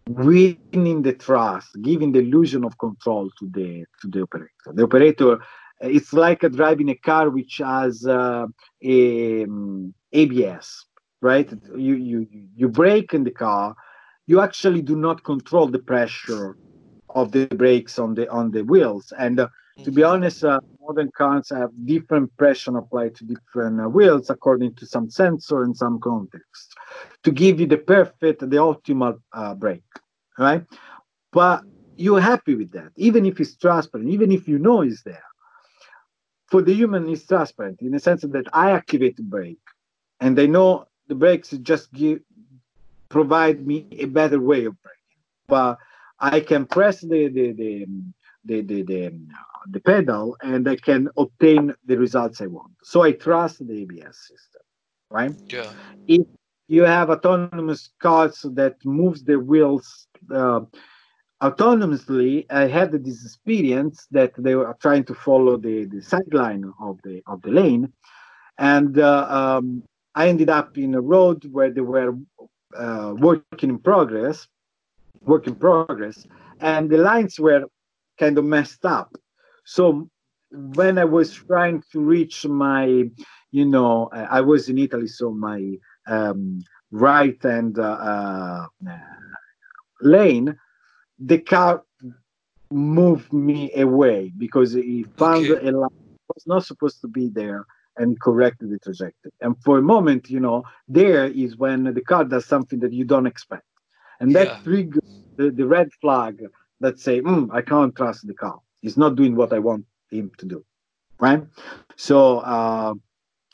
[0.07, 4.73] winning the trust, giving the illusion of control to the to the operator.
[4.73, 5.39] The operator,
[5.81, 8.47] it's like driving a car which has uh,
[8.83, 10.85] a um, ABS,
[11.21, 11.51] right?
[11.75, 13.75] You you you brake in the car
[14.29, 16.55] you actually do not control the pressure
[17.15, 19.47] of the brakes on the on the wheels and uh,
[19.83, 20.13] to be mm-hmm.
[20.13, 25.07] honest uh, modern cars have different pressure applied to different uh, wheels according to some
[25.07, 26.73] sensor and some context.
[27.25, 29.83] To give you the perfect the optimal uh, brake
[30.39, 30.63] right?
[31.31, 31.63] But
[31.95, 35.27] you're happy with that even if it's transparent even if you know it's there.
[36.51, 39.67] For the human it's transparent in the sense that i activate the brake
[40.21, 42.19] and they know the brakes just give
[43.09, 45.23] provide me a better way of braking.
[45.47, 45.77] But
[46.19, 47.71] I can press the the the
[48.49, 49.01] the, the, the,
[49.75, 52.73] the pedal and I can obtain the results I want.
[52.83, 54.63] So I trust the ABS system,
[55.11, 55.35] right?
[55.47, 55.71] Yeah.
[56.07, 56.25] If
[56.67, 60.61] you have autonomous cars that moves the wheels uh,
[61.41, 66.99] autonomously, I had this experience that they were trying to follow the, the sideline of
[67.03, 67.93] the of the lane,
[68.57, 69.83] and uh, um,
[70.15, 72.11] I ended up in a road where they were
[72.77, 74.47] uh, work in progress,
[75.21, 76.27] work in progress,
[76.59, 77.63] and the lines were
[78.19, 79.15] kind of messed up.
[79.65, 80.09] So
[80.51, 83.09] when I was trying to reach my,
[83.51, 85.75] you know, I was in Italy, so my
[86.07, 88.97] um, right hand uh, uh,
[90.01, 90.57] lane,
[91.19, 91.83] the car
[92.71, 95.67] moved me away because it found okay.
[95.67, 95.89] a line
[96.33, 97.65] was not supposed to be there
[97.97, 99.31] and corrected the trajectory.
[99.41, 103.03] And for a moment, you know, there is when the car does something that you
[103.03, 103.63] don't expect.
[104.19, 104.59] And that yeah.
[104.63, 106.41] triggers the, the red flag
[106.79, 108.59] that say, mm, I can't trust the car.
[108.81, 110.65] He's not doing what I want him to do.
[111.19, 111.43] Right?
[111.95, 112.93] So uh,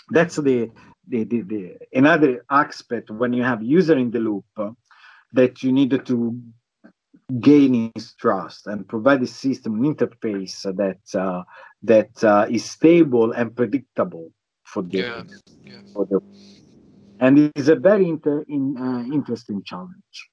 [0.09, 0.69] that's the,
[1.07, 4.71] the, the, the, another aspect when you have user in the loop uh,
[5.33, 6.41] that you need to
[7.39, 11.43] gain his trust and provide a system an interface that uh,
[11.81, 14.31] that uh, is stable and predictable
[14.63, 15.23] for the, yeah,
[15.63, 15.79] yeah.
[15.93, 16.19] For the
[17.19, 20.29] and it's a very inter, in, uh, interesting challenge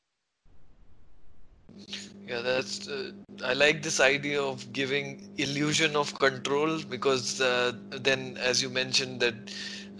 [2.27, 3.11] yeah that's uh,
[3.45, 9.21] i like this idea of giving illusion of control because uh, then as you mentioned
[9.21, 9.35] that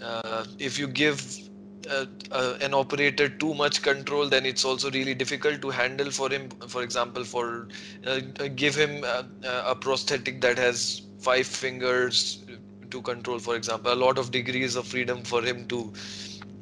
[0.01, 1.37] uh, if you give
[1.89, 6.29] uh, uh, an operator too much control then it's also really difficult to handle for
[6.29, 6.49] him.
[6.67, 7.67] For example for
[8.05, 8.19] uh,
[8.55, 9.03] give him
[9.43, 12.45] a prosthetic that has five fingers
[12.89, 13.91] to control for example.
[13.91, 15.91] A lot of degrees of freedom for him to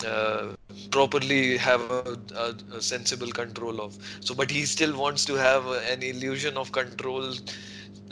[0.05, 0.53] uh,
[0.91, 5.65] properly have a, a, a, sensible control of so but he still wants to have
[5.67, 7.33] an illusion of control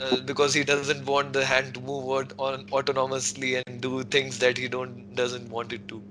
[0.00, 4.56] uh, because he doesn't want the hand to move on autonomously and do things that
[4.56, 6.02] he don't doesn't want it to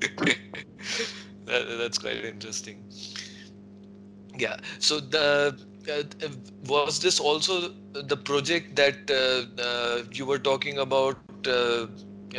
[1.46, 2.82] that, that's quite interesting.
[4.38, 4.56] Yeah.
[4.78, 5.56] So the
[5.88, 6.28] uh,
[6.66, 11.86] was this also the project that uh, uh, you were talking about uh,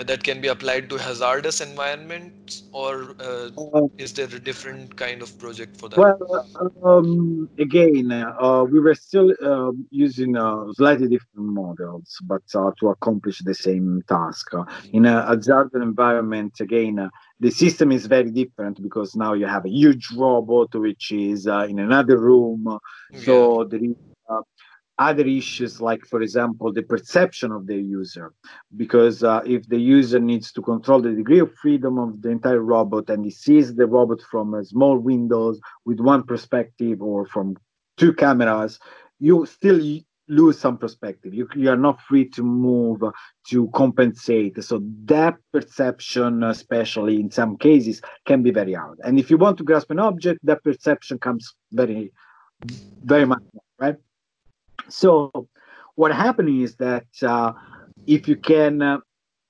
[0.02, 5.22] that can be applied to hazardous environments, or uh, Uh, is there a different kind
[5.22, 5.98] of project for that?
[5.98, 6.18] Well,
[6.84, 12.90] um, again, uh, we were still um using uh, slightly different models, but uh, to
[12.90, 14.48] accomplish the same task.
[14.54, 19.46] Uh, in a hazardous environment, again, uh, the system is very different because now you
[19.46, 22.66] have a huge robot which is uh, in another room.
[23.12, 23.20] Yeah.
[23.26, 23.96] So there is
[24.30, 24.42] uh,
[25.00, 28.34] other issues, like, for example, the perception of the user.
[28.76, 32.62] Because uh, if the user needs to control the degree of freedom of the entire
[32.62, 37.56] robot and he sees the robot from a small windows with one perspective or from
[37.98, 38.80] two cameras,
[39.20, 39.80] you still
[40.28, 41.34] lose some perspective.
[41.34, 43.02] You, you are not free to move
[43.50, 44.64] to compensate.
[44.64, 49.00] So that perception, especially in some cases, can be very hard.
[49.04, 52.12] And if you want to grasp an object, that perception comes very,
[53.04, 53.44] very much,
[53.80, 53.98] right?
[54.90, 55.32] So
[55.96, 57.54] what happening is that uh,
[58.08, 59.00] if you can, uh,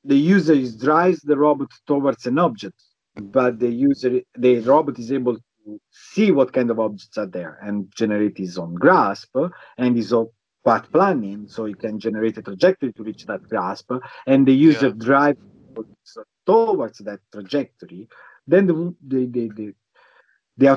[0.04, 2.82] the user drives the robot towards an object,
[3.16, 7.58] but the user, the robot is able to see what kind of objects are there
[7.62, 9.36] and generate his own grasp
[9.78, 10.28] and his own
[10.66, 13.92] path planning, so he can generate a trajectory to reach that grasp,
[14.28, 14.94] and the user Yeah.
[14.94, 15.40] drives
[16.46, 18.08] towards that trajectory.
[18.48, 18.74] Then the
[19.08, 19.74] the the, the
[20.58, 20.68] the,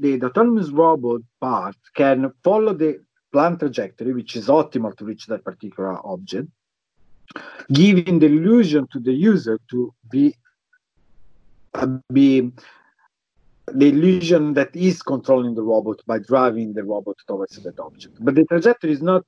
[0.00, 3.00] the, the autonomous robot part can follow the
[3.32, 6.48] planned trajectory, which is optimal to reach that particular object,
[7.72, 10.34] giving the illusion to the user to be
[11.74, 12.50] uh, be
[13.74, 18.16] the illusion that is controlling the robot by driving the robot towards that object.
[18.20, 19.24] But the trajectory is not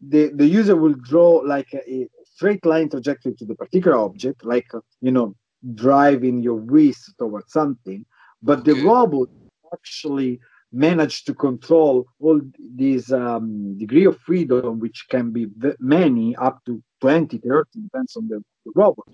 [0.00, 4.44] the, the user will draw like a, a straight line trajectory to the particular object,
[4.44, 4.66] like
[5.00, 5.34] you know,
[5.74, 8.04] driving your wrist towards something,
[8.42, 9.28] but the robot
[9.72, 10.40] actually
[10.72, 12.40] managed to control all
[12.74, 15.46] these um, degree of freedom, which can be
[15.80, 19.06] many, up to 20, 30, depends on the, the robot.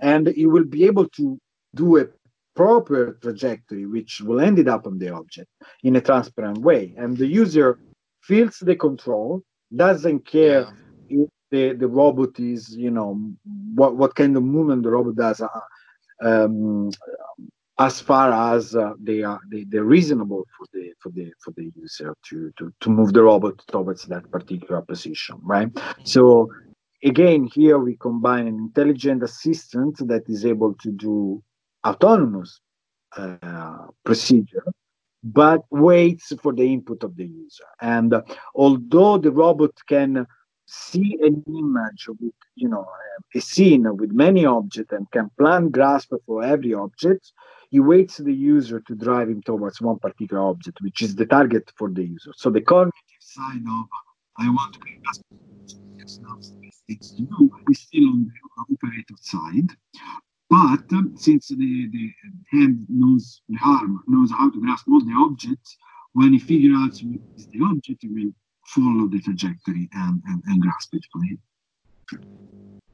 [0.00, 1.38] And it will be able to
[1.74, 2.06] do a
[2.56, 5.48] proper trajectory, which will end it up on the object
[5.82, 6.94] in a transparent way.
[6.96, 7.78] And the user
[8.22, 9.42] feels the control,
[9.74, 10.68] doesn't care
[11.08, 11.22] Yeah.
[11.22, 13.20] if the, the robot is, you know,
[13.74, 15.40] what, what kind of movement the robot does.
[15.40, 15.48] Uh,
[16.22, 16.90] um,
[17.78, 21.70] as far as uh, they are they, they're reasonable for the for the for the
[21.74, 25.70] user to, to to move the robot towards that particular position right?
[26.04, 26.48] So
[27.02, 31.42] again here we combine an intelligent assistant that is able to do
[31.84, 32.60] autonomous
[33.16, 34.64] uh, procedure
[35.24, 37.64] but waits for the input of the user.
[37.80, 38.22] And uh,
[38.54, 40.26] although the robot can
[40.66, 42.86] see an image with you know
[43.34, 47.32] a scene with many objects and can plan grasp for every object
[47.74, 51.72] he waits the user to drive him towards one particular object, which is the target
[51.76, 52.32] for the user.
[52.36, 53.86] So the cognitive side of
[54.38, 54.80] I want to
[56.88, 59.70] to do is still on the operator side.
[60.48, 62.10] But um, since the, the
[62.52, 65.76] hand knows the arm knows how to grasp all the objects,
[66.12, 68.32] when he figures out what is the object, he will
[68.66, 71.38] follow the trajectory and, and, and grasp it for him.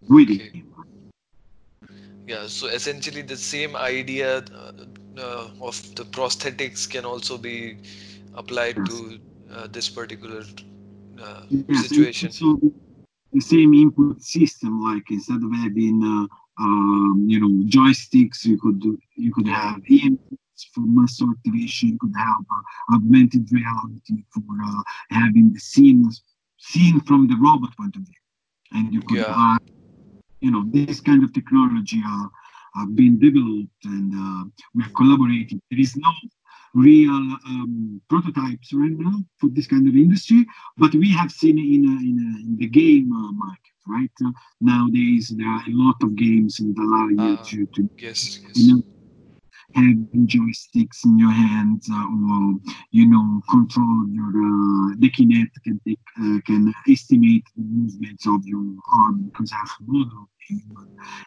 [0.09, 0.51] With Okay.
[0.53, 0.73] him.
[2.27, 4.73] Yeah, so essentially the same idea uh,
[5.19, 7.79] uh, of the prosthetics can also be
[8.35, 8.87] applied Yes.
[8.87, 9.19] to
[9.53, 10.43] uh, this particular
[11.21, 12.33] uh, Yes, situation.
[12.33, 12.59] So
[13.33, 16.27] the same input system, like instead of having uh,
[16.63, 20.40] um, you know joysticks, you could do, you could have inputs
[20.75, 21.99] for muscle activation.
[22.01, 26.09] Could have uh, augmented reality for uh, having the scene
[26.59, 28.23] seen from the robot point of view,
[28.73, 29.57] and you could Yeah.
[30.41, 32.31] you know, this kind of technology are,
[32.77, 34.45] are being developed, and uh,
[34.75, 35.61] we are collaborating.
[35.71, 36.11] There is no
[36.75, 37.11] real
[37.47, 40.47] um, prototypes right now for this kind of industry,
[40.79, 44.11] but we have seen in, uh, in, uh, in the game uh, market, right?
[44.25, 44.31] Uh,
[44.61, 47.43] nowadays, there are a lot of games that allow you Ah.
[47.49, 48.83] to, to Yes, you know,
[49.75, 49.97] have
[50.27, 52.55] joysticks in your hands uh, or
[52.91, 58.65] you know control your uh, the can take, uh, can estimate the movements of your
[58.99, 60.29] arm because I have model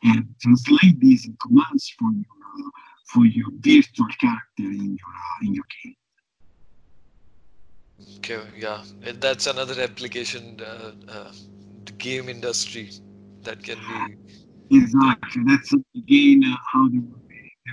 [0.03, 2.69] and translate these commands for your uh,
[3.05, 5.95] for your virtual character in your uh, in your game.
[8.17, 11.31] Okay, yeah, and that's another application, uh, uh,
[11.85, 12.89] the game industry
[13.43, 14.77] that can be.
[14.77, 15.43] Exactly.
[15.45, 17.03] That's again uh, how the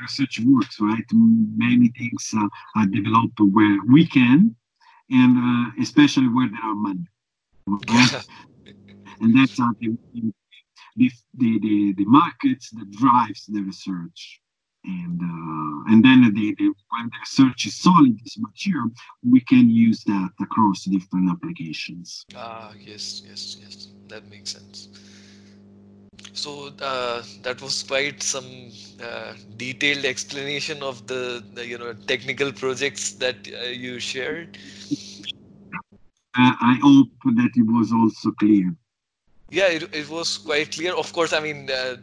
[0.03, 1.05] research works, right?
[1.13, 4.55] Many things uh, are developed where we can,
[5.11, 7.07] and uh, especially where there are money.
[7.89, 8.25] right?
[9.21, 9.97] and that's how the,
[10.97, 14.41] the, the, the, markets that drives the research.
[14.85, 18.87] And uh, and then the, the, when the research is solid, is mature,
[19.23, 22.25] we can use that across different applications.
[22.35, 23.89] Ah, yes, yes, yes.
[24.09, 24.89] That makes sense.
[26.41, 28.71] So uh, that was quite some
[29.03, 34.57] uh, detailed explanation of the, the, you know technical projects that uh, you shared.
[36.39, 38.75] Uh, I hope that it was also clear.
[39.51, 40.95] Yeah, it, it was quite clear.
[40.95, 41.97] Of course, I mean, uh,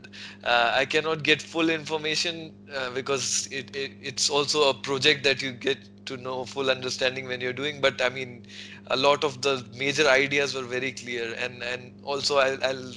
[0.43, 5.41] uh, I cannot get full information uh, because it, it, it's also a project that
[5.41, 7.81] you get to know full understanding when you're doing.
[7.81, 8.45] But I mean,
[8.91, 12.93] a lot of the major ideas were very clear, and and also I'll, I'll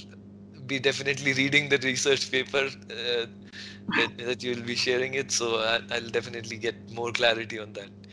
[0.71, 3.25] be definitely reading the research paper uh,
[3.97, 5.31] that, that, you'll be sharing it.
[5.31, 8.10] So I, I'll definitely get more clarity on that.